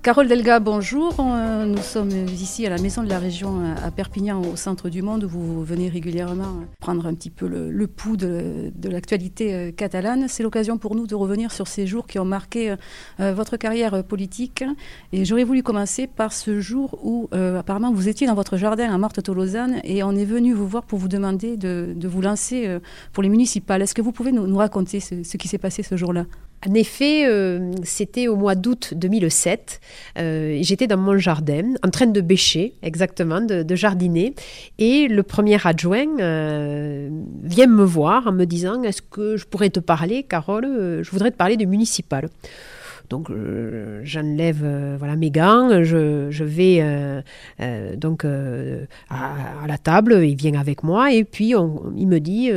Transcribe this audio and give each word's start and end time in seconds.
Carole 0.00 0.28
Delga, 0.28 0.60
bonjour. 0.60 1.16
Euh, 1.18 1.66
nous 1.66 1.82
sommes 1.82 2.12
ici 2.28 2.64
à 2.64 2.70
la 2.70 2.78
Maison 2.78 3.02
de 3.02 3.08
la 3.08 3.18
Région 3.18 3.74
à 3.84 3.90
Perpignan, 3.90 4.40
au 4.40 4.54
centre 4.54 4.88
du 4.88 5.02
monde, 5.02 5.24
où 5.24 5.28
vous 5.28 5.64
venez 5.64 5.88
régulièrement 5.88 6.62
prendre 6.78 7.04
un 7.06 7.14
petit 7.14 7.30
peu 7.30 7.48
le, 7.48 7.86
pouls 7.88 8.16
de, 8.16 8.70
l'actualité 8.84 9.54
euh, 9.54 9.72
catalane. 9.72 10.26
C'est 10.28 10.44
l'occasion 10.44 10.78
pour 10.78 10.94
nous 10.94 11.08
de 11.08 11.16
revenir 11.16 11.50
sur 11.50 11.66
ces 11.66 11.88
jours 11.88 12.06
qui 12.06 12.20
ont 12.20 12.24
marqué 12.24 12.76
euh, 13.18 13.32
votre 13.32 13.56
carrière 13.56 14.04
politique. 14.04 14.62
Et 15.12 15.24
j'aurais 15.24 15.44
voulu 15.44 15.64
commencer 15.64 16.06
par 16.06 16.32
ce 16.32 16.60
jour 16.60 16.98
où, 17.02 17.28
apparemment, 17.32 17.92
vous 17.92 18.08
étiez 18.08 18.26
dans 18.28 18.34
votre 18.34 18.56
jardin 18.56 18.94
à 18.94 18.98
Marthe-Tolosane 18.98 19.80
et 19.82 20.04
on 20.04 20.12
est 20.12 20.24
venu 20.24 20.54
vous 20.54 20.68
voir 20.68 20.84
pour 20.84 21.00
vous 21.00 21.08
demander 21.08 21.56
de, 21.56 21.94
vous 22.04 22.20
lancer 22.20 22.78
pour 23.12 23.24
les 23.24 23.28
municipales. 23.28 23.82
Est-ce 23.82 23.94
que 23.94 24.02
vous 24.02 24.12
pouvez 24.12 24.30
nous, 24.30 24.56
raconter 24.56 25.00
ce 25.00 25.36
qui 25.36 25.48
s'est 25.48 25.58
passé 25.58 25.82
ce 25.82 25.96
jour-là? 25.96 26.24
En 26.66 26.74
effet, 26.74 27.24
euh, 27.26 27.70
c'était 27.84 28.26
au 28.26 28.34
mois 28.34 28.56
d'août 28.56 28.92
2007. 28.96 29.80
Euh, 30.18 30.58
j'étais 30.60 30.88
dans 30.88 30.96
mon 30.96 31.16
jardin, 31.16 31.74
en 31.84 31.90
train 31.90 32.06
de 32.06 32.20
bêcher, 32.20 32.74
exactement, 32.82 33.40
de, 33.40 33.74
jardiner. 33.76 34.34
Et 34.78 35.06
le 35.06 35.22
premier 35.22 35.58
adjoint 35.64 36.18
euh, 36.18 37.08
vient 37.44 37.68
me 37.68 37.84
voir 37.84 38.26
en 38.26 38.32
me 38.32 38.44
disant 38.44 38.82
Est-ce 38.82 39.02
que 39.02 39.36
je 39.36 39.44
pourrais 39.44 39.70
te 39.70 39.78
parler, 39.78 40.24
Carole? 40.24 41.00
Je 41.02 41.10
voudrais 41.10 41.30
te 41.30 41.36
parler 41.36 41.56
de 41.56 41.64
municipal. 41.64 42.28
Donc 43.08 43.30
j'enlève 44.02 44.66
voilà 44.98 45.16
mes 45.16 45.30
gants, 45.30 45.82
je, 45.82 46.44
vais 46.44 46.84
donc 47.96 48.26
à, 48.26 49.66
la 49.66 49.78
table, 49.78 50.20
il 50.22 50.34
vient 50.34 50.60
avec 50.60 50.82
moi 50.82 51.10
et 51.10 51.24
puis 51.24 51.54
il 51.96 52.06
me 52.06 52.18
dit 52.18 52.50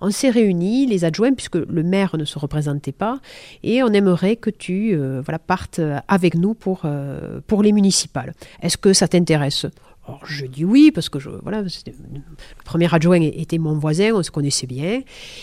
on 0.00 0.10
s'est 0.10 0.30
réunis, 0.30 0.86
les 0.86 1.04
adjoints, 1.04 1.32
puisque 1.32 1.56
le 1.56 1.82
maire 1.82 2.16
ne 2.16 2.24
se 2.24 2.38
représentait 2.38 2.92
pas, 2.92 3.20
et 3.62 3.82
on 3.82 3.88
aimerait 3.88 4.36
que 4.36 4.50
tu 4.50 4.94
euh, 4.94 5.20
voilà, 5.24 5.38
partes 5.38 5.80
avec 6.06 6.34
nous 6.34 6.54
pour, 6.54 6.82
euh, 6.84 7.40
pour 7.46 7.62
les 7.62 7.72
municipales. 7.72 8.34
Est-ce 8.62 8.76
que 8.76 8.92
ça 8.92 9.08
t'intéresse? 9.08 9.66
Alors, 10.06 10.24
je 10.24 10.46
dis 10.46 10.64
oui, 10.64 10.90
parce 10.90 11.10
que 11.10 11.18
je, 11.18 11.28
voilà, 11.28 11.60
le 11.60 11.68
premier 12.64 12.92
adjoint 12.94 13.20
était 13.20 13.58
mon 13.58 13.78
voisin, 13.78 14.12
on 14.14 14.22
se 14.22 14.30
connaissait 14.30 14.66
bien. 14.66 15.02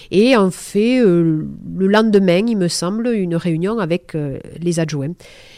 Et 0.09 0.35
on 0.37 0.49
fait 0.49 0.99
euh, 0.99 1.45
le 1.77 1.87
lendemain, 1.87 2.41
il 2.47 2.57
me 2.57 2.67
semble, 2.67 3.07
une 3.09 3.35
réunion 3.35 3.77
avec 3.77 4.17
les 4.59 4.79
adjoints. 4.79 5.13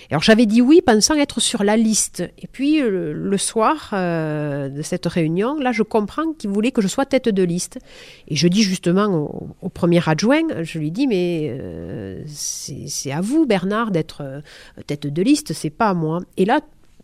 Alors 0.09 0.23
j'avais 0.23 0.45
dit 0.45 0.61
oui 0.61 0.81
pensant 0.81 1.15
être 1.15 1.39
sur 1.39 1.63
la 1.63 1.75
liste. 1.75 2.23
Et 2.39 2.47
puis 2.47 2.81
euh, 2.81 3.13
le, 3.13 3.37
soir 3.37 3.89
euh, 3.93 4.69
de 4.69 4.81
cette 4.81 5.05
réunion, 5.05 5.55
là 5.59 5.71
je 5.71 5.83
comprends 5.83 6.33
qu'il 6.33 6.49
voulait 6.49 6.71
que 6.71 6.81
je 6.81 6.87
sois 6.87 7.05
tête 7.05 7.29
de 7.29 7.43
liste. 7.43 7.79
Et 8.27 8.35
je 8.35 8.47
dis 8.47 8.63
justement 8.63 9.55
au, 9.61 9.69
premier 9.69 10.01
adjoint, 10.07 10.63
je 10.63 10.79
lui 10.79 10.91
dis 10.91 11.07
mais 11.07 11.49
euh, 11.49 12.23
c'est 12.27 13.11
à 13.11 13.21
vous 13.21 13.45
Bernard 13.45 13.91
d'être 13.91 14.41
tête 14.87 15.07
de 15.07 15.21
liste, 15.21 15.53
c'est 15.53 15.69
pas 15.69 15.89
à 15.89 15.93
moi. 15.93 16.21
Et 16.37 16.45
là 16.45 16.61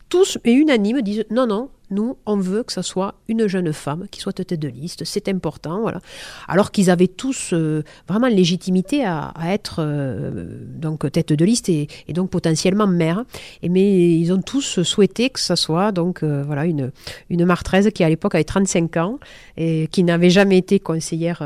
tous 0.10 0.38
et 0.46 0.54
unanimes 0.54 1.02
disent 1.02 1.26
non 1.30 1.48
non 1.48 1.70
nous, 1.94 2.18
on 2.26 2.38
veut 2.38 2.64
que 2.64 2.74
ce 2.74 2.82
soit 2.82 3.16
une 3.28 3.48
jeune 3.48 3.72
femme 3.74 4.06
qui 4.12 4.20
soit 4.20 4.34
tête 4.34 4.54
de 4.54 4.68
liste, 4.68 5.04
c'est 5.06 5.28
important, 5.30 5.82
voilà. 5.82 6.02
Alors 6.48 6.72
qu'ils 6.72 6.90
avaient 6.90 7.08
tous 7.08 7.52
euh, 7.54 7.84
vraiment 8.08 8.28
légitimité 8.28 9.06
à, 9.06 9.34
être 9.46 9.78
euh, 9.80 10.58
donc 10.68 11.10
tête 11.12 11.34
de 11.34 11.46
liste 11.46 11.70
et, 11.70 11.88
donc 12.10 12.30
potentiellement 12.30 12.88
maire. 12.88 13.24
Et 13.62 13.70
mais 13.70 14.18
ils 14.18 14.32
ont 14.32 14.42
tous 14.42 14.82
souhaité 14.84 15.30
que 15.30 15.40
ce 15.40 15.56
soit 15.56 15.92
donc 15.92 16.24
euh, 16.24 16.44
voilà 16.46 16.66
une 16.66 16.92
une 17.30 17.46
Martraise 17.46 17.90
qui 17.94 18.04
à 18.04 18.10
l'époque 18.10 18.36
avait 18.36 18.44
35 18.44 18.98
ans 18.98 19.20
et 19.58 19.88
qui 19.92 20.04
n'avait 20.04 20.30
jamais 20.30 20.58
été 20.58 20.80
conseillère 20.80 21.44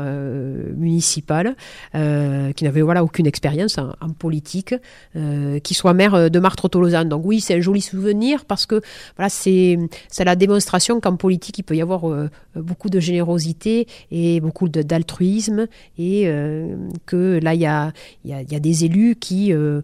municipale, 0.76 1.56
qui 1.92 2.64
n'avait 2.64 2.80
voilà 2.80 3.04
aucune 3.04 3.26
expérience 3.26 3.78
en, 3.78 4.10
politique, 4.10 4.74
qui 5.62 5.74
soit 5.74 5.94
maire 5.94 6.30
de 6.30 6.38
Martre-Tolosane. 6.38 7.08
Donc 7.08 7.22
oui, 7.24 7.40
c'est 7.40 7.54
un 7.56 7.60
joli 7.60 7.80
souvenir 7.80 8.44
parce 8.44 8.66
que 8.66 8.80
voilà 9.16 9.28
c'est 9.28 9.78
ça 10.08 10.24
la 10.24 10.36
démonstration 10.38 11.00
qu'en 11.00 11.16
politique, 11.16 11.58
il 11.58 11.62
peut 11.62 11.76
y 11.76 11.82
avoir 11.82 12.08
euh, 12.08 12.30
beaucoup 12.54 12.88
de 12.88 13.00
générosité 13.00 13.86
et 14.10 14.40
beaucoup 14.40 14.68
d'altruisme, 14.68 15.66
et 15.98 16.26
euh, 16.26 16.74
que 17.06 17.38
là, 17.42 17.54
il 17.54 17.60
y 17.60 17.66
a, 17.66 17.92
y 18.24 18.32
a, 18.32 18.60
des 18.60 18.84
élus 18.84 19.16
qui 19.16 19.52
euh, 19.52 19.82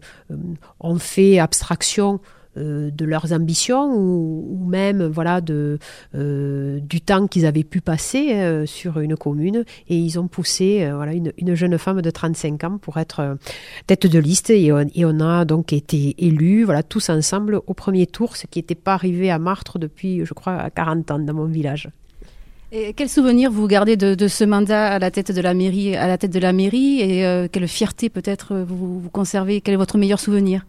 ont 0.79 0.97
fait 0.97 1.39
abstraction 1.39 2.19
euh, 2.57 2.89
de 2.89 3.03
leurs 3.03 3.33
ambitions 3.33 3.93
ou, 3.93 4.65
même 4.65 5.03
voilà 5.03 5.41
de, 5.41 5.77
euh, 6.15 6.79
du 6.79 7.01
temps 7.01 7.27
qu'ils 7.27 7.45
avaient 7.45 7.65
pu 7.65 7.81
passer 7.81 8.33
euh, 8.33 8.65
sur 8.65 8.99
une 8.99 9.17
commune. 9.17 9.65
Et 9.89 9.97
ils 9.97 10.17
ont 10.19 10.27
poussé 10.27 10.89
voilà 10.93 11.13
une, 11.13 11.55
jeune 11.55 11.77
femme 11.77 12.01
de 12.01 12.09
35 12.09 12.63
ans 12.63 12.77
pour 12.77 12.97
être 12.97 13.37
tête 13.87 14.07
de 14.07 14.19
liste. 14.19 14.49
Et 14.49 14.71
on, 14.71 15.19
a 15.19 15.45
donc 15.45 15.73
été 15.73 16.15
élus 16.17 16.63
voilà 16.63 16.83
tous 16.83 17.09
ensemble 17.09 17.61
au 17.67 17.73
premier 17.73 18.07
tour 18.07 18.35
ce 18.35 18.47
qui 18.47 18.59
n'était 18.59 18.75
pas 18.75 18.93
arrivé 18.93 19.31
à 19.31 19.39
Martre 19.39 19.79
depuis 19.79 20.25
je 20.25 20.33
crois 20.33 20.69
40 20.69 21.11
ans 21.11 21.19
dans 21.19 21.33
mon 21.33 21.45
village. 21.45 21.89
Et 22.71 22.93
quel 22.93 23.09
souvenir 23.09 23.51
vous 23.51 23.67
gardez 23.67 23.95
de, 23.95 24.27
ce 24.27 24.43
mandat 24.43 24.87
à 24.87 24.99
la 24.99 25.11
tête 25.11 25.31
de 25.31 25.41
la 25.41 25.53
mairie, 25.53 25.95
à 25.95 26.07
la 26.07 26.17
tête 26.17 26.31
de 26.31 26.39
la 26.39 26.51
mairie, 26.51 26.99
et 27.01 27.47
quelle 27.51 27.67
fierté 27.67 28.09
peut-être 28.09 28.55
vous 28.67 29.09
conservez? 29.11 29.61
Quel 29.61 29.75
est 29.75 29.77
votre 29.77 29.97
meilleur 29.97 30.19
souvenir? 30.19 30.65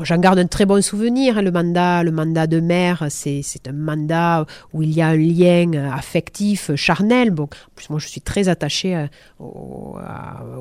J'en 0.00 0.18
garde 0.18 0.38
un 0.38 0.46
très 0.46 0.66
bon 0.66 0.82
souvenir. 0.82 1.38
Hein, 1.38 1.42
le 1.42 1.50
mandat, 1.50 2.02
le 2.02 2.10
mandat 2.10 2.46
de 2.46 2.60
maire, 2.60 3.06
c'est 3.10 3.42
un 3.66 3.72
mandat 3.72 4.46
où 4.72 4.82
il 4.82 4.92
y 4.92 5.02
a 5.02 5.08
un 5.08 5.16
lien 5.16 5.90
affectif, 5.92 6.74
charnel. 6.74 7.30
Bon, 7.30 7.44
en 7.44 7.48
plus, 7.74 7.90
moi, 7.90 7.98
je 7.98 8.08
suis 8.08 8.20
très 8.20 8.48
attachée 8.48 8.96
euh, 8.96 9.06
au, 9.38 9.96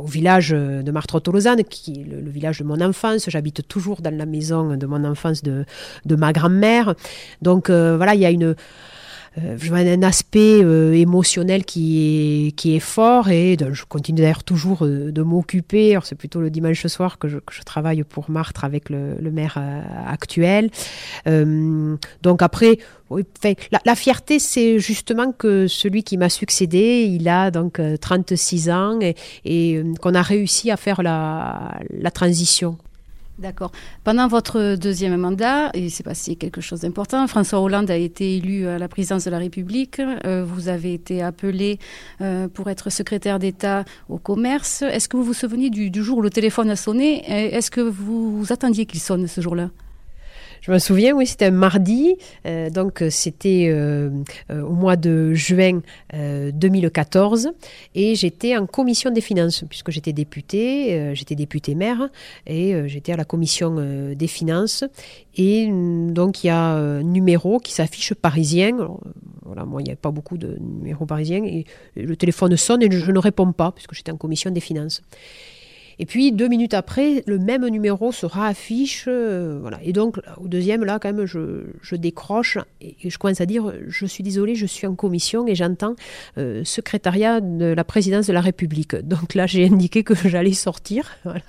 village 0.05 0.49
de 0.51 0.91
Martre-Tolosane, 0.91 1.63
qui 1.63 2.01
est 2.01 2.03
le, 2.03 2.29
village 2.29 2.59
de 2.59 2.63
mon 2.63 2.79
enfance. 2.81 3.29
J'habite 3.29 3.67
toujours 3.67 4.01
dans 4.01 4.15
la 4.15 4.25
maison 4.25 4.75
de 4.75 4.85
mon 4.85 5.03
enfance 5.03 5.41
de, 5.41 5.65
de 6.05 6.15
ma 6.15 6.33
grand-mère. 6.33 6.93
Donc, 7.41 7.69
euh, 7.69 7.97
voilà, 7.97 8.15
il 8.15 8.21
y 8.21 8.25
a 8.25 8.31
une 8.31 8.43
euh, 8.43 8.55
un 9.37 10.03
aspect 10.03 10.63
euh, 10.63 10.93
émotionnel 10.93 11.65
qui 11.65 12.47
est, 12.47 12.51
qui 12.51 12.75
est 12.75 12.79
fort 12.79 13.29
et 13.29 13.57
je 13.71 13.83
continue 13.85 14.21
d'ailleurs 14.21 14.43
toujours 14.43 14.85
euh, 14.85 15.11
de 15.11 15.21
m'occuper. 15.21 15.97
C'est 16.03 16.15
plutôt 16.15 16.39
le 16.39 16.49
dimanche 16.49 16.85
soir 16.87 17.17
que 17.17 17.27
je, 17.27 17.37
travaille 17.65 18.03
pour 18.03 18.29
Martre 18.29 18.63
avec 18.63 18.89
le, 18.89 19.31
maire 19.31 19.57
actuel. 20.07 20.69
donc 21.25 22.41
après, 22.41 22.77
la, 23.85 23.95
fierté, 23.95 24.39
c'est 24.39 24.79
justement 24.79 25.31
que 25.31 25.67
celui 25.67 26.03
qui 26.03 26.17
m'a 26.17 26.29
succédé, 26.29 27.07
il 27.09 27.27
a 27.27 27.51
donc 27.51 27.81
36 28.01 28.69
ans 28.69 28.99
et, 29.45 29.83
qu'on 30.01 30.13
a 30.13 30.21
réussi 30.21 30.71
à 30.71 30.77
faire 30.77 31.01
la 31.01 32.11
transition. 32.13 32.77
D'accord. 33.39 33.71
Pendant 34.03 34.27
votre 34.27 34.75
deuxième 34.75 35.17
mandat, 35.17 35.71
il 35.73 35.89
s'est 35.89 36.03
passé 36.03 36.35
quelque 36.35 36.61
chose 36.61 36.81
d'important. 36.81 37.25
François 37.27 37.61
Hollande 37.61 37.89
a 37.89 37.95
été 37.95 38.37
élu 38.37 38.67
à 38.67 38.77
la 38.77 38.87
présidence 38.87 39.25
de 39.25 39.31
la 39.31 39.39
République. 39.39 39.99
Euh, 39.99 40.45
vous 40.45 40.67
avez 40.67 40.93
été 40.93 41.23
appelé 41.23 41.79
euh, 42.21 42.47
pour 42.47 42.69
être 42.69 42.91
secrétaire 42.91 43.39
d'État 43.39 43.85
au 44.07 44.19
commerce. 44.19 44.83
Est-ce 44.83 45.09
que 45.09 45.17
vous 45.17 45.23
vous 45.23 45.33
souvenez 45.33 45.71
du, 45.71 45.89
du 45.89 46.03
jour 46.03 46.19
où 46.19 46.21
le 46.21 46.29
téléphone 46.29 46.69
a 46.69 46.75
sonné? 46.75 47.23
Est-ce 47.27 47.71
que 47.71 47.81
vous 47.81 48.45
attendiez 48.51 48.85
qu'il 48.85 48.99
sonne 48.99 49.25
ce 49.27 49.41
jour-là? 49.41 49.69
Je 50.63 50.71
me 50.71 50.79
souviens, 50.79 51.13
oui, 51.13 51.27
c'était 51.27 51.47
un 51.47 51.51
mardi, 51.51 52.15
euh, 52.45 52.69
donc 52.69 53.01
euh, 53.01 53.09
c'était 53.09 53.67
euh, 53.67 54.09
au 54.49 54.71
mois 54.71 54.95
de 54.95 55.33
juin 55.33 55.81
2014, 56.13 57.51
et 57.95 58.15
j'étais 58.15 58.55
en 58.55 58.65
commission 58.65 59.11
des 59.11 59.19
finances, 59.19 59.65
puisque 59.67 59.91
j'étais 59.91 60.13
députée, 60.13 61.13
j'étais 61.15 61.35
députée 61.35 61.75
maire, 61.75 62.07
et 62.47 62.75
j'étais 62.87 63.11
à 63.11 63.17
la 63.17 63.25
commission 63.25 63.75
des 64.15 64.27
finances, 64.27 64.85
et 65.35 65.67
mm, 65.67 66.13
donc 66.13 66.45
il 66.45 66.47
y 66.47 66.49
a 66.49 66.75
un 66.75 67.03
numéro 67.03 67.59
qui 67.59 67.73
s'affiche 67.73 68.13
parisien. 68.13 68.77
voilà, 69.41 69.65
moi, 69.65 69.81
il 69.81 69.85
n'y 69.85 69.89
avait 69.89 69.97
pas 69.97 70.11
beaucoup 70.11 70.37
de 70.37 70.57
numéros 70.61 71.05
parisiens, 71.05 71.43
et 71.43 71.65
le 71.97 72.15
téléphone 72.15 72.55
sonne 72.55 72.81
et 72.83 72.89
je 72.89 73.11
ne 73.11 73.19
réponds 73.19 73.51
pas, 73.51 73.73
puisque 73.73 73.95
j'étais 73.95 74.13
en 74.13 74.17
commission 74.17 74.49
des 74.49 74.61
finances. 74.61 75.01
Et 75.99 76.05
puis 76.05 76.31
deux 76.31 76.47
minutes 76.47 76.73
après, 76.73 77.23
le 77.27 77.39
même 77.39 77.67
numéro 77.67 78.11
se 78.11 78.25
réaffiche. 78.25 79.05
Euh, 79.07 79.59
voilà. 79.61 79.79
Et 79.83 79.93
donc 79.93 80.19
au 80.37 80.47
deuxième, 80.47 80.83
là, 80.83 80.99
quand 80.99 81.13
même, 81.13 81.25
je, 81.25 81.95
décroche 81.95 82.57
et, 82.81 82.95
je 83.09 83.17
commence 83.17 83.41
à 83.41 83.45
dire 83.45 83.71
Je 83.87 84.05
suis 84.05 84.23
désolé, 84.23 84.55
je 84.55 84.65
suis 84.65 84.87
en 84.87 84.95
commission 84.95 85.47
et 85.47 85.55
j'entends 85.55 85.95
euh, 86.37 86.63
secrétariat 86.63 87.41
de 87.41 87.65
la 87.65 87.83
présidence 87.83 88.27
de 88.27 88.33
la 88.33 88.41
République. 88.41 88.95
Donc 88.95 89.35
là, 89.35 89.45
j'ai 89.45 89.65
indiqué 89.67 90.03
que 90.03 90.15
j'allais 90.27 90.53
sortir. 90.53 91.11
Voilà. 91.23 91.41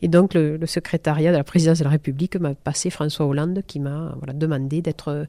Et 0.00 0.08
donc 0.08 0.34
le, 0.34 0.58
secrétariat 0.66 1.30
de 1.30 1.36
la 1.36 1.44
présidence 1.44 1.78
de 1.78 1.84
la 1.84 1.90
République 1.90 2.36
m'a 2.36 2.54
passé 2.54 2.88
François 2.90 3.26
Hollande 3.26 3.62
qui 3.66 3.80
m'a 3.80 4.16
demandé 4.34 4.80
d'être 4.80 5.26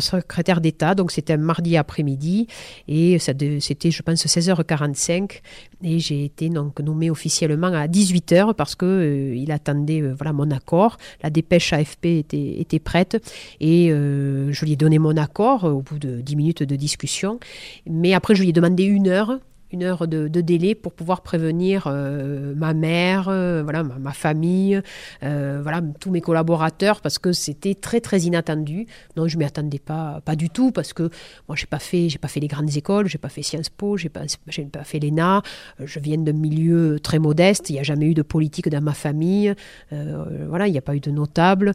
secrétaire 0.00 0.60
d'État. 0.60 0.94
Donc 0.94 1.12
c'était 1.12 1.34
un 1.34 1.38
mardi 1.38 1.76
après-midi 1.76 2.48
et 2.88 3.18
c'était, 3.18 3.90
je 3.90 4.02
pense, 4.02 4.26
16h45. 4.26 5.40
Et 5.82 5.98
j'ai 5.98 6.24
été 6.24 6.48
donc 6.48 6.80
nommé 6.80 7.10
officiellement 7.10 7.63
à 7.72 7.86
18h 7.86 8.54
parce 8.54 8.74
que 8.74 8.84
euh, 8.84 9.34
il 9.34 9.50
attendait 9.52 10.02
euh, 10.02 10.14
voilà 10.14 10.32
mon 10.32 10.50
accord. 10.50 10.98
La 11.22 11.30
dépêche 11.30 11.72
AFP 11.72 12.06
était, 12.06 12.60
était 12.60 12.78
prête 12.78 13.22
et 13.60 13.90
euh, 13.90 14.52
je 14.52 14.64
lui 14.64 14.72
ai 14.72 14.76
donné 14.76 14.98
mon 14.98 15.16
accord 15.16 15.64
au 15.64 15.80
bout 15.80 15.98
de 15.98 16.20
10 16.20 16.36
minutes 16.36 16.62
de 16.62 16.76
discussion. 16.76 17.40
Mais 17.88 18.14
après, 18.14 18.34
je 18.34 18.42
lui 18.42 18.50
ai 18.50 18.52
demandé 18.52 18.84
une 18.84 19.08
heure 19.08 19.38
une 19.74 19.82
heure 19.82 20.06
de, 20.06 20.28
délai 20.28 20.76
pour 20.76 20.92
pouvoir 20.92 21.22
prévenir 21.22 21.88
euh, 21.88 22.54
ma 22.56 22.74
mère, 22.74 23.28
euh, 23.28 23.62
voilà, 23.64 23.82
ma, 23.82 24.12
famille, 24.12 24.80
euh, 25.24 25.58
voilà, 25.62 25.82
tous 25.98 26.12
mes 26.12 26.20
collaborateurs, 26.20 27.00
parce 27.00 27.18
que 27.18 27.32
c'était 27.32 27.74
très 27.74 28.00
très 28.00 28.20
inattendu. 28.20 28.86
Non, 29.16 29.26
je 29.26 29.36
m'y 29.36 29.44
attendais 29.44 29.80
pas, 29.80 30.20
pas 30.24 30.36
du 30.36 30.48
tout, 30.48 30.70
parce 30.70 30.92
que 30.92 31.10
moi 31.48 31.56
j'ai 31.56 31.66
pas 31.66 31.78
pas 31.78 32.28
fait 32.28 32.40
les 32.40 32.46
grandes 32.46 32.76
écoles, 32.76 33.08
j'ai 33.08 33.18
pas 33.18 33.28
fait 33.28 33.42
Sciences 33.42 33.68
Po, 33.68 33.96
j'ai 33.96 34.08
pas, 34.08 34.22
j'ai 34.46 34.64
pas 34.64 34.84
fait 34.84 35.00
l'ENA. 35.00 35.42
Je 35.82 35.98
viens 35.98 36.18
d'un 36.18 36.32
milieu 36.32 37.00
très 37.00 37.18
modeste. 37.18 37.68
Il 37.68 37.74
n'y 37.74 37.80
a 37.80 37.82
jamais 37.82 38.06
eu 38.06 38.14
de 38.14 38.22
politique 38.22 38.68
dans 38.68 38.80
ma 38.80 38.94
famille. 38.94 39.52
voilà, 39.90 40.68
il 40.68 40.72
n'y 40.72 40.78
a 40.78 40.82
pas 40.82 40.94
eu 40.94 41.00
de 41.00 41.10
notable. 41.10 41.72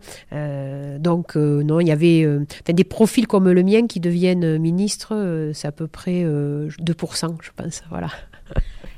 donc 1.00 1.36
non, 1.36 1.82
il 1.82 1.88
y 1.88 1.92
avait 1.92 2.26
des 2.66 2.84
profils 2.86 3.28
comme 3.28 3.50
le 3.52 3.64
mien 3.64 3.88
qui 3.88 4.00
deviennent 4.00 4.58
ministres, 4.58 5.52
c'est 5.54 5.68
à 5.68 5.74
peu 5.74 5.88
près 5.88 6.24
2%, 6.24 7.38
je 7.42 7.50
pense. 7.56 7.84
Voilà. 7.90 8.10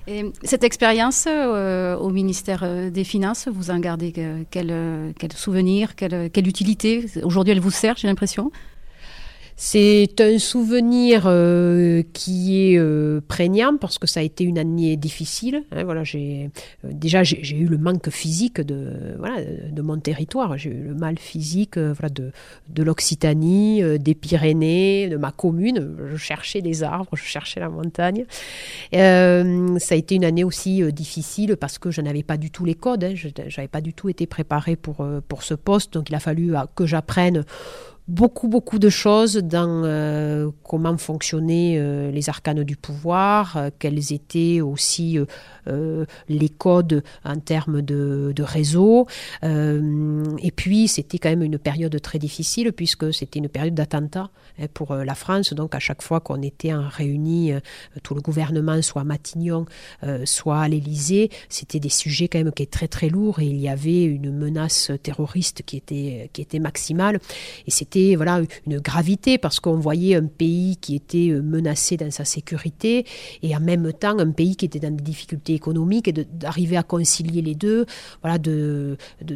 Et 0.07 0.31
cette 0.43 0.63
expérience 0.63 1.25
euh, 1.27 1.95
au 1.95 2.09
ministère 2.09 2.61
euh, 2.63 2.89
des 2.89 3.03
Finances, 3.03 3.47
vous 3.47 3.69
en 3.69 3.79
gardez 3.79 4.11
quel, 4.49 5.13
quel 5.17 5.33
souvenir, 5.33 5.95
quelle 5.95 6.47
utilité? 6.47 7.05
Aujourd'hui, 7.23 7.51
elle 7.53 7.59
vous 7.59 7.71
sert, 7.71 7.97
j'ai 7.97 8.07
l'impression? 8.07 8.51
C'est 9.55 10.19
un 10.19 10.39
souvenir 10.39 11.23
euh, 11.25 12.03
qui 12.13 12.73
est 12.73 12.77
euh, 12.77 13.21
prégnant 13.27 13.77
parce 13.77 13.97
que 13.97 14.07
ça 14.07 14.19
a 14.19 14.23
été 14.23 14.43
une 14.43 14.57
année 14.57 14.97
difficile. 14.97 15.63
Hein, 15.71 15.83
voilà, 15.83 16.03
j'ai 16.03 16.49
euh, 16.83 16.89
déjà 16.91 17.23
j'ai 17.23 17.57
eu 17.57 17.65
le 17.65 17.77
manque 17.77 18.09
physique 18.09 18.61
de 18.61 19.81
mon 19.81 19.99
territoire. 19.99 20.57
J'ai 20.57 20.71
eu 20.71 20.83
le 20.83 20.93
mal 20.95 21.19
physique 21.19 21.77
de 21.77 22.83
l'Occitanie, 22.83 23.83
des 23.99 24.15
Pyrénées, 24.15 25.09
de 25.09 25.17
ma 25.17 25.31
commune. 25.31 25.95
Je 26.11 26.17
cherchais 26.17 26.61
des 26.61 26.83
arbres, 26.83 27.15
je 27.15 27.23
cherchais 27.23 27.59
la 27.59 27.69
montagne. 27.69 28.25
ça 28.91 28.99
a 28.99 29.95
été 29.95 30.15
une 30.15 30.25
année 30.25 30.43
aussi 30.43 30.81
difficile 30.91 31.57
parce 31.57 31.77
que 31.77 31.91
je 31.91 32.01
n'avais 32.01 32.23
pas 32.23 32.37
du 32.37 32.51
tout 32.51 32.65
les 32.65 32.75
codes. 32.75 33.03
Hein, 33.03 33.13
je 33.15 33.27
n'avais 33.27 33.67
pas 33.67 33.81
du 33.81 33.93
tout 33.93 34.09
été 34.09 34.25
préparée 34.25 34.75
pour 34.75 35.43
ce 35.43 35.53
poste, 35.53 35.93
donc 35.93 36.09
il 36.09 36.15
a 36.15 36.19
fallu 36.19 36.53
que 36.75 36.85
j'apprenne 36.85 37.45
beaucoup, 38.11 38.49
beaucoup 38.49 38.77
de 38.77 38.89
choses 38.89 39.37
dans 39.37 39.83
euh, 39.85 40.51
comment 40.63 40.97
fonctionnaient 40.97 41.77
euh, 41.77 42.11
les 42.11 42.27
arcanes 42.27 42.63
du 42.63 42.75
pouvoir, 42.75 43.55
euh, 43.55 43.69
quels 43.79 44.11
étaient 44.11 44.59
aussi 44.59 45.17
les 46.27 46.49
codes 46.49 47.03
en 47.23 47.37
termes 47.37 47.81
de, 47.81 48.33
de 48.35 48.43
réseau. 48.43 49.07
et 49.43 50.51
puis, 50.51 50.87
c'était 50.87 51.19
quand 51.19 51.29
même 51.29 51.43
une 51.43 51.59
période 51.59 52.01
très 52.01 52.19
difficile 52.19 52.73
puisque 52.73 53.13
c'était 53.13 53.39
une 53.39 53.47
période 53.47 53.75
d'attentat 53.75 54.29
hein, 54.59 54.65
pour 54.73 54.95
la 54.95 55.15
France. 55.15 55.53
Donc, 55.53 55.75
à 55.75 55.79
chaque 55.79 56.01
fois 56.01 56.19
qu'on 56.19 56.41
était 56.41 56.73
en 56.73 56.87
réunis, 56.87 57.53
tout 58.03 58.15
le 58.15 58.21
gouvernement, 58.21 58.81
soit 58.81 59.01
à 59.01 59.05
Matignon, 59.05 59.65
soit 60.25 60.59
à 60.61 60.67
l'Élysée, 60.67 61.29
c'était 61.47 61.79
des 61.79 61.89
sujets 61.89 62.27
quand 62.27 62.39
même 62.39 62.51
qui 62.51 62.63
étaient 62.63 62.71
très, 62.71 62.87
très 62.87 63.09
lourds 63.09 63.39
et 63.39 63.45
il 63.45 63.57
y 63.57 63.69
avait 63.69 64.03
une 64.03 64.35
menace 64.35 64.91
terroriste 65.03 65.61
qui 65.63 65.77
était, 65.77 66.29
qui 66.33 66.41
était 66.41 66.59
maximale. 66.59 67.19
Et 67.67 67.71
c'était 67.71 68.00
voilà 68.15 68.41
une 68.67 68.79
gravité 68.79 69.37
parce 69.37 69.59
qu'on 69.59 69.79
voyait 69.79 70.15
un 70.15 70.25
pays 70.25 70.77
qui 70.77 70.95
était 70.95 71.29
euh, 71.29 71.41
menacé 71.41 71.97
dans 71.97 72.11
sa 72.11 72.25
sécurité 72.25 73.05
et 73.43 73.55
en 73.55 73.59
même 73.59 73.91
temps 73.93 74.17
un 74.17 74.31
pays 74.31 74.55
qui 74.55 74.65
était 74.65 74.79
dans 74.79 74.95
des 74.95 75.03
difficultés 75.03 75.53
économiques 75.53 76.07
et 76.07 76.13
d'arriver 76.13 76.77
à 76.77 76.83
concilier 76.83 77.41
les 77.41 77.55
deux, 77.55 77.85
voilà, 78.21 78.37
de, 78.37 78.97
de, 79.23 79.35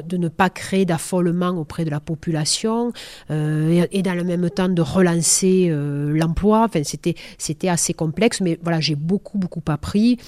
de, 0.00 0.16
ne 0.16 0.28
pas 0.28 0.50
créer 0.50 0.84
d'affolement 0.84 1.50
auprès 1.50 1.84
de 1.84 1.90
la 1.90 2.00
population 2.00 2.92
euh, 3.30 3.86
et, 3.90 4.02
dans 4.02 4.14
le 4.14 4.24
même 4.24 4.48
temps 4.50 4.68
de 4.68 4.82
relancer 4.82 5.68
euh, 5.70 6.12
l'emploi. 6.16 6.64
Enfin, 6.64 6.82
c'était, 6.84 7.14
c'était 7.38 7.68
assez 7.68 7.94
complexe, 7.94 8.40
mais 8.40 8.58
voilà, 8.62 8.80
j'ai 8.80 8.96
beaucoup, 8.96 9.38
beaucoup 9.38 9.62
appris 9.66 10.18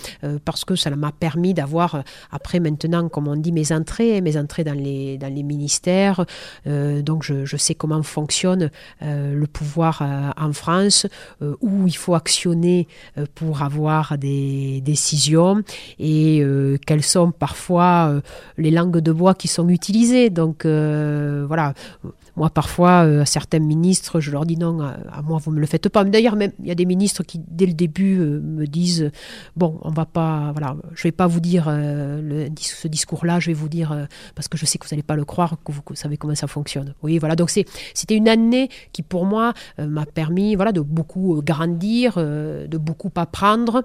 parce 0.45 0.65
que 0.65 0.75
ça 0.77 0.91
m'a 0.91 1.13
permis 1.13 1.55
d'avoir, 1.55 2.03
après 2.31 2.61
maintenant, 2.61 3.09
comme 3.09 3.29
on 3.29 3.37
dit, 3.37 3.53
mes 3.53 3.73
entrées, 3.73 4.21
mes 4.21 4.37
entrées 4.37 4.65
dans 4.65 4.75
les, 4.75 5.19
dans 5.19 5.33
les 5.33 5.43
ministères. 5.43 6.25
donc, 6.65 7.23
je, 7.23 7.45
je 7.45 7.57
sais 7.57 7.75
comment 7.77 8.03
fonctionne 8.03 8.71
euh, 9.03 9.35
le 9.35 9.47
pouvoir 9.47 10.01
euh, 10.03 10.31
en 10.37 10.53
France, 10.53 11.07
euh, 11.43 11.55
où 11.61 11.87
il 11.87 11.97
faut 11.97 12.15
actionner 12.15 12.89
pour 13.35 13.63
avoir 13.63 14.19
des 14.19 14.81
décisions 14.81 15.63
et 15.99 16.43
quelles 16.87 17.03
sont 17.03 17.31
parfois 17.31 18.21
les 18.59 18.71
langues 18.71 18.99
de 18.99 19.13
bois 19.13 19.35
qui 19.35 19.49
sont 19.49 19.69
utilisées. 19.69 20.31
Donc 20.31 20.65
voilà. 20.65 21.75
Moi, 22.37 22.51
parfois, 22.51 23.25
certains 23.25 23.59
ministres, 23.59 24.21
je 24.21 24.31
leur 24.31 24.47
dis 24.47 24.57
non, 24.57 24.81
à, 24.81 25.23
moi, 25.23 25.39
vous 25.43 25.51
ne 25.51 25.57
me 25.57 25.61
le 25.61 25.67
faites 25.67 25.89
pas. 25.89 26.05
Mais 26.05 26.11
d'ailleurs, 26.11 26.37
même, 26.37 26.53
il 26.61 26.67
y 26.67 26.71
a 26.71 26.75
des 26.75 26.85
ministres 26.85 27.23
qui, 27.23 27.41
dès 27.49 27.67
le 27.67 27.73
début, 27.73 28.19
me 28.19 28.67
disent 28.67 29.11
bon, 29.57 29.79
on 29.83 29.91
va 29.91 30.05
pas, 30.05 30.53
voilà, 30.53 30.77
je 30.95 31.03
vais 31.05 31.13
pas 31.13 31.27
vous 31.27 31.41
dire 31.41 31.65
ce 32.61 32.89
discours-là, 32.89 33.41
je 33.41 33.49
vais 33.49 33.55
vous 33.55 33.69
dire, 33.69 34.07
parce 34.35 34.49
que 34.49 34.59
je 34.59 34.67
sais 34.67 34.79
que 34.79 34.87
vous 34.87 34.95
n'allez 34.95 35.03
pas 35.03 35.17
le 35.17 35.25
croire, 35.25 35.57
que 35.65 35.73
vous, 35.73 35.83
savez 35.95 36.17
comment 36.17 36.35
ça 36.35 36.47
fonctionne. 36.47 36.95
Oui, 37.03 37.19
voilà, 37.19 37.37
donc 37.37 37.51
c'était 37.51 38.15
une 38.15 38.29
année 38.29 38.69
qui 38.93 39.03
pour 39.03 39.25
moi 39.25 39.53
euh, 39.79 39.87
m'a 39.87 40.07
permis 40.07 40.55
voilà, 40.55 40.73
de 40.73 40.81
beaucoup 40.81 41.41
grandir, 41.45 42.15
euh, 42.17 42.67
de 42.67 42.79
beaucoup 42.79 43.11
apprendre 43.17 43.85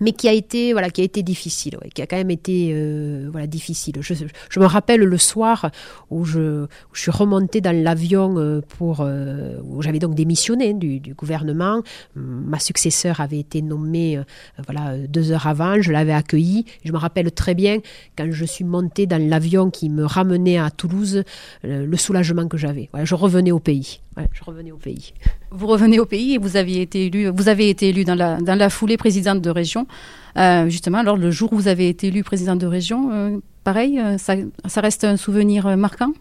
mais 0.00 0.12
qui 0.12 0.28
a 0.28 0.32
été 0.32 0.72
voilà 0.72 0.90
qui 0.90 1.00
a 1.00 1.04
été 1.04 1.22
difficile 1.22 1.78
qui 1.94 2.02
a 2.02 2.06
quand 2.06 2.16
même 2.16 2.30
été 2.30 2.70
euh, 2.72 3.28
voilà 3.30 3.46
difficile. 3.46 3.96
Je, 4.00 4.60
me 4.60 4.66
rappelle 4.66 5.00
le 5.00 5.18
soir 5.18 5.70
où 6.10 6.24
je, 6.24 6.66
je 6.92 7.00
suis 7.00 7.10
remontée 7.10 7.60
dans 7.60 7.74
l'avion 7.76 8.38
euh, 8.38 8.60
pour 8.60 9.00
euh, 9.00 9.58
où 9.64 9.82
j'avais 9.82 9.98
donc 9.98 10.14
démissionné 10.14 10.74
du, 10.74 11.00
du, 11.00 11.14
gouvernement. 11.14 11.82
Ma 12.14 12.58
successeur 12.58 13.20
avait 13.20 13.38
été 13.38 13.62
nommée 13.62 14.20
voilà 14.66 14.96
deux 14.96 15.32
heures 15.32 15.46
avant. 15.46 15.80
Je 15.80 15.92
l'avais 15.92 16.12
accueillie. 16.12 16.64
Je 16.84 16.92
me 16.92 16.98
rappelle 16.98 17.30
très 17.32 17.54
bien 17.54 17.78
quand 18.16 18.30
je 18.30 18.44
suis 18.44 18.64
montée 18.64 19.06
dans 19.06 19.22
l'avion 19.22 19.70
qui 19.70 19.88
me 19.88 20.04
ramenait 20.04 20.58
à 20.58 20.70
Toulouse 20.70 21.22
le 21.62 21.96
soulagement 21.96 22.48
que 22.48 22.56
j'avais. 22.56 22.88
Je 23.02 23.14
revenais 23.14 23.52
au 23.52 23.60
pays 23.60 24.00
je 24.32 24.44
revenais 24.44 24.72
au 24.72 24.76
pays. 24.76 25.12
Vous 25.50 25.66
revenez 25.66 25.98
au 25.98 26.04
pays 26.04 26.34
et 26.34 26.38
vous 26.38 26.56
aviez 26.56 26.82
été 26.82 27.06
élu, 27.06 27.28
vous 27.28 27.48
avez 27.48 27.70
été 27.70 27.88
élu 27.88 28.04
dans 28.04 28.14
la, 28.14 28.36
dans 28.36 28.54
la 28.54 28.68
foulée 28.68 28.98
présidente 28.98 29.40
de 29.40 29.50
région. 29.50 29.86
Euh, 30.36 30.68
justement, 30.68 30.98
alors 30.98 31.16
le 31.16 31.30
jour 31.30 31.52
où 31.52 31.56
vous 31.56 31.68
avez 31.68 31.88
été 31.88 32.08
élu 32.08 32.22
présidente 32.22 32.58
de 32.58 32.66
région, 32.66 33.10
euh, 33.12 33.38
pareil, 33.64 33.98
euh, 33.98 34.18
ça, 34.18 34.34
ça, 34.66 34.80
reste 34.80 35.04
un 35.04 35.16
souvenir 35.16 35.76
marquant? 35.76 36.12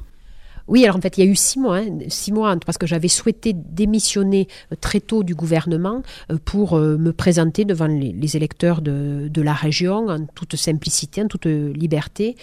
Oui, 0.67 0.83
alors 0.83 0.97
en 0.97 1.01
fait, 1.01 1.17
il 1.17 1.23
y 1.23 1.27
a 1.27 1.31
eu 1.31 1.35
six 1.35 1.59
mois, 1.59 1.77
hein, 1.77 1.99
six 2.09 2.31
mois 2.31 2.55
parce 2.65 2.77
que 2.77 2.87
j'avais 2.87 3.07
souhaité 3.07 3.53
démissionner 3.53 4.47
euh, 4.71 4.75
très 4.79 4.99
tôt 4.99 5.23
du 5.23 5.33
gouvernement 5.33 6.03
euh, 6.31 6.37
pour 6.43 6.73
euh, 6.73 6.97
me 6.97 7.13
présenter 7.13 7.63
devant 7.63 7.87
les, 7.87 8.35
électeurs 8.35 8.81
de, 8.81 9.41
la 9.41 9.53
région 9.53 10.07
en 10.09 10.25
toute 10.25 10.55
simplicité, 10.57 11.21
en 11.21 11.27
toute 11.27 11.45
liberté. 11.45 12.35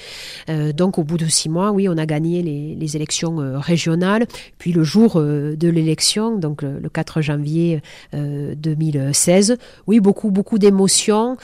donc, 0.48 0.98
au 0.98 1.04
bout 1.04 1.18
de 1.18 1.26
six 1.26 1.50
mois, 1.50 1.72
oui, 1.72 1.88
on 1.88 1.98
a 1.98 2.06
gagné 2.06 2.42
les, 2.42 2.96
élections 2.96 3.36
régionales. 3.60 4.26
Puis 4.58 4.72
le 4.72 4.82
jour 4.82 5.20
de 5.20 5.68
l'élection, 5.68 6.38
donc 6.38 6.62
le, 6.62 6.88
4 6.88 7.20
janvier 7.20 7.82
2016, 8.12 9.58
oui, 9.86 10.00
beaucoup, 10.00 10.30
beaucoup 10.30 10.58
d'émotions, 10.58 11.36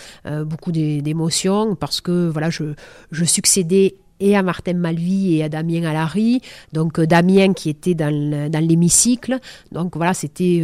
beaucoup 0.46 0.72
d'émotions 0.72 1.74
parce 1.74 2.00
que 2.00 2.28
voilà, 2.28 2.48
je, 2.48 2.74
je 3.10 3.24
succédais 3.24 3.96
et 4.20 4.36
à 4.36 4.42
Martin 4.42 4.74
Malvy 4.74 5.36
et 5.36 5.42
à 5.42 5.48
Damien 5.48 5.84
Alary. 5.84 6.40
Donc 6.72 7.00
Damien 7.00 7.52
qui 7.52 7.68
était 7.68 7.94
dans 7.94 8.10
l'hémicycle. 8.10 9.38
Donc 9.72 9.96
voilà, 9.96 10.14
c'était 10.14 10.62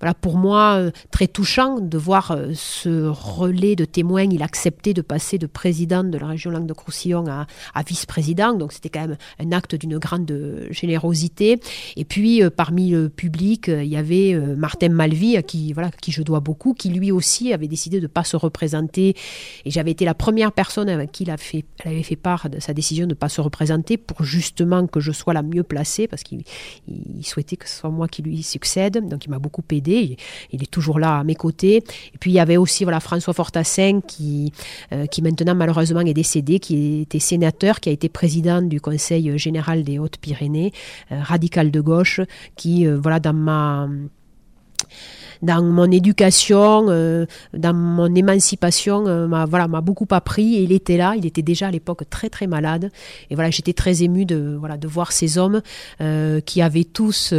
voilà 0.00 0.14
pour 0.14 0.36
moi 0.36 0.90
très 1.10 1.26
touchant 1.26 1.80
de 1.80 1.98
voir 1.98 2.36
ce 2.54 3.06
relais 3.08 3.76
de 3.76 3.84
témoins. 3.84 4.24
Il 4.24 4.42
acceptait 4.42 4.94
de 4.94 5.02
passer 5.02 5.38
de 5.38 5.46
président 5.46 6.04
de 6.04 6.18
la 6.18 6.26
région 6.26 6.50
Languedoc-Roussillon 6.50 7.26
à, 7.26 7.46
à 7.74 7.82
vice-président. 7.82 8.54
Donc 8.54 8.72
c'était 8.72 8.88
quand 8.88 9.08
même 9.08 9.16
un 9.38 9.52
acte 9.52 9.74
d'une 9.74 9.98
grande 9.98 10.66
générosité. 10.70 11.60
Et 11.96 12.04
puis 12.04 12.42
parmi 12.56 12.90
le 12.90 13.08
public, 13.08 13.68
il 13.68 13.84
y 13.84 13.96
avait 13.96 14.34
Martin 14.56 14.88
Malvy 14.88 15.36
à 15.36 15.42
qui 15.42 15.72
voilà 15.72 15.90
qui 15.90 16.12
je 16.12 16.22
dois 16.22 16.40
beaucoup, 16.40 16.74
qui 16.74 16.90
lui 16.90 17.12
aussi 17.12 17.52
avait 17.52 17.68
décidé 17.68 17.98
de 17.98 18.02
ne 18.02 18.08
pas 18.08 18.24
se 18.24 18.36
représenter. 18.36 19.14
Et 19.64 19.70
j'avais 19.70 19.90
été 19.90 20.04
la 20.04 20.14
première 20.14 20.52
personne 20.52 20.88
avec 20.88 21.12
qui 21.12 21.24
il, 21.26 21.30
a 21.30 21.36
fait, 21.36 21.64
elle 21.84 21.92
avait 21.92 22.02
fait 22.02 22.16
de 22.50 22.58
sa 22.58 22.74
décision 22.74 23.06
de 23.06 23.10
ne 23.10 23.14
pas 23.14 23.28
se 23.28 23.40
représenter 23.40 23.96
pour 23.96 24.24
justement 24.24 24.86
que 24.86 25.00
je 25.00 25.12
sois 25.12 25.32
la 25.32 25.42
mieux 25.42 25.62
placée, 25.62 26.08
parce 26.08 26.22
qu'il 26.22 26.42
souhaitait 27.22 27.56
que 27.56 27.68
ce 27.68 27.76
soit 27.76 27.90
moi 27.90 28.08
qui 28.08 28.22
lui 28.22 28.42
succède. 28.42 29.08
Donc 29.08 29.24
il 29.26 29.30
m'a 29.30 29.38
beaucoup 29.38 29.62
aidé. 29.70 30.16
Il, 30.52 30.62
est 30.62 30.70
toujours 30.70 30.98
là 30.98 31.18
à 31.18 31.24
mes 31.24 31.36
côtés. 31.36 31.76
Et 31.76 32.18
puis 32.18 32.32
il 32.32 32.34
y 32.34 32.40
avait 32.40 32.56
aussi 32.56 32.84
voilà, 32.84 33.00
François 33.00 33.32
Fortassin 33.32 34.00
qui, 34.00 34.52
euh, 34.92 35.06
qui 35.06 35.22
maintenant 35.22 35.54
malheureusement 35.54 36.00
est 36.00 36.14
décédé, 36.14 36.58
qui 36.58 37.02
était 37.02 37.20
sénateur, 37.20 37.80
qui 37.80 37.90
a 37.90 37.92
été 37.92 38.08
président 38.08 38.60
du 38.60 38.80
Conseil 38.80 39.38
général 39.38 39.84
des 39.84 39.98
Hautes-Pyrénées, 39.98 40.72
euh, 41.12 41.22
radical 41.22 41.70
de 41.70 41.80
gauche, 41.80 42.20
qui, 42.56 42.86
euh, 42.86 42.98
voilà, 43.00 43.20
dans 43.20 43.32
ma 43.32 43.88
dans 45.42 45.62
mon 45.62 45.90
éducation, 45.90 46.86
euh, 46.88 47.26
dans 47.54 47.74
mon 47.74 48.14
émancipation, 48.14 49.06
euh, 49.06 49.26
m'a 49.26 49.44
voilà, 49.46 49.68
m'a 49.68 49.80
beaucoup 49.80 50.06
appris 50.10 50.56
et 50.56 50.62
il 50.62 50.72
était 50.72 50.96
là. 50.96 51.14
Il 51.16 51.26
était 51.26 51.42
déjà 51.42 51.68
à 51.68 51.70
l'époque 51.70 52.08
très 52.08 52.28
très 52.28 52.46
malade. 52.46 52.90
Et 53.30 53.34
voilà, 53.34 53.50
j'étais 53.50 53.72
très 53.72 54.02
émue 54.02 54.24
de 54.24 54.56
voilà 54.58 54.76
de 54.76 54.88
voir 54.88 55.12
ces 55.12 55.38
hommes 55.38 55.62
euh, 56.00 56.40
qui 56.40 56.62
avaient 56.62 56.84
tous 56.84 57.34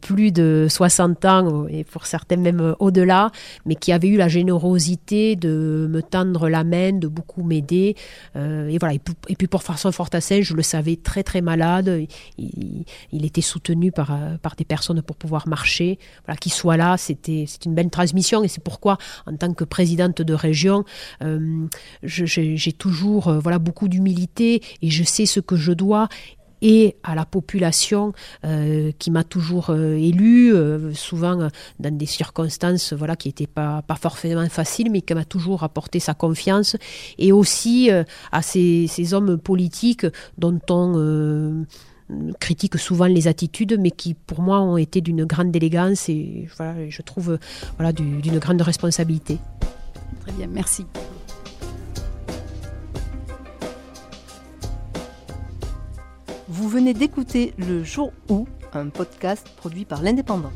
plus 0.00 0.32
de 0.32 0.66
60 0.68 1.24
ans 1.24 1.66
et 1.68 1.84
pour 1.84 2.06
certains 2.06 2.36
même 2.36 2.74
au-delà, 2.78 3.30
mais 3.66 3.74
qui 3.74 3.92
avaient 3.92 4.08
eu 4.08 4.16
la 4.16 4.28
générosité 4.28 5.36
de 5.36 5.88
me 5.90 6.02
tendre 6.02 6.48
la 6.48 6.64
main, 6.64 6.92
de 6.92 7.08
beaucoup 7.08 7.42
m'aider. 7.42 7.96
et 8.34 8.78
voilà. 8.78 8.94
Et 9.28 9.36
puis, 9.36 9.46
pour 9.46 9.62
François 9.62 9.92
Fortassin, 9.92 10.40
je 10.42 10.54
le 10.54 10.62
savais 10.62 10.96
très 10.96 11.22
très 11.22 11.40
malade. 11.40 12.06
Il, 12.38 12.84
il 13.12 13.24
était 13.24 13.40
soutenu 13.40 13.92
par 13.92 14.16
par 14.40 14.56
des 14.56 14.64
personnes 14.64 15.02
pour 15.02 15.16
pouvoir 15.16 15.48
marcher. 15.48 15.98
Voilà, 16.26 16.36
qu'il 16.36 16.52
soit 16.52 16.76
là 16.76 16.91
c'était 16.96 17.44
c'est 17.46 17.64
une 17.64 17.74
belle 17.74 17.90
transmission 17.90 18.42
et 18.42 18.48
c'est 18.48 18.62
pourquoi, 18.62 18.98
en 19.26 19.36
tant 19.36 19.52
que 19.52 19.64
présidente 19.64 20.22
de 20.22 20.34
région, 20.34 20.84
euh, 21.22 21.66
j'ai 22.02 22.72
toujours 22.72 23.28
euh, 23.28 23.38
voilà 23.38 23.58
beaucoup 23.58 23.88
d'humilité 23.88 24.62
et 24.82 24.90
je 24.90 25.04
sais 25.04 25.26
ce 25.26 25.40
que 25.40 25.56
je 25.56 25.72
dois 25.72 26.08
et 26.64 26.94
à 27.02 27.16
la 27.16 27.24
population 27.24 28.12
euh, 28.44 28.92
qui 29.00 29.10
m'a 29.10 29.24
toujours 29.24 29.74
élu, 29.74 30.54
souvent 30.94 31.48
dans 31.80 31.96
des 31.96 32.06
circonstances 32.06 32.92
voilà, 32.92 33.16
qui 33.16 33.28
n'étaient 33.28 33.48
pas, 33.48 33.82
pas 33.82 33.96
forcément 33.96 34.48
faciles, 34.48 34.88
mais 34.92 35.00
qui 35.00 35.12
m'a 35.12 35.24
toujours 35.24 35.64
apporté 35.64 35.98
sa 35.98 36.14
confiance, 36.14 36.76
et 37.18 37.32
aussi 37.32 37.90
à 38.30 38.42
ces, 38.42 39.12
hommes 39.12 39.38
politiques 39.38 40.06
dont 40.38 40.60
on 40.70 41.64
critique 42.40 42.78
souvent 42.78 43.06
les 43.06 43.28
attitudes, 43.28 43.78
mais 43.78 43.90
qui 43.90 44.14
pour 44.14 44.42
moi 44.42 44.60
ont 44.60 44.76
été 44.76 45.00
d'une 45.00 45.24
grande 45.24 45.54
élégance 45.54 46.08
et 46.08 46.48
voilà, 46.56 46.88
je 46.88 47.02
trouve 47.02 47.38
voilà, 47.76 47.92
d'une 47.92 48.38
grande 48.38 48.62
responsabilité. 48.62 49.38
Très 50.20 50.32
bien, 50.32 50.46
merci. 50.46 50.86
Vous 56.48 56.68
venez 56.68 56.94
d'écouter 56.94 57.54
Le 57.56 57.82
Jour 57.82 58.12
où, 58.28 58.46
un 58.74 58.88
podcast 58.88 59.48
produit 59.56 59.84
par 59.84 60.02
l'Indépendant. 60.02 60.52